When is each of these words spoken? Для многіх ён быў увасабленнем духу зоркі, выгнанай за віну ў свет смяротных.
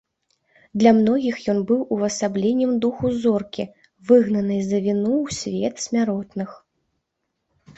Для 0.83 0.91
многіх 0.99 1.35
ён 1.51 1.59
быў 1.71 1.81
увасабленнем 1.95 2.71
духу 2.85 3.05
зоркі, 3.25 3.67
выгнанай 4.13 4.61
за 4.71 4.79
віну 4.87 5.13
ў 5.23 5.39
свет 5.41 5.75
смяротных. 5.85 6.49